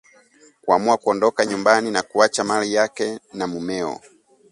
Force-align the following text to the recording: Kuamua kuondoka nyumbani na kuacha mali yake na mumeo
Kuamua 0.61 0.97
kuondoka 0.97 1.45
nyumbani 1.45 1.91
na 1.91 2.01
kuacha 2.03 2.43
mali 2.43 2.73
yake 2.73 3.19
na 3.33 3.47
mumeo 3.47 4.01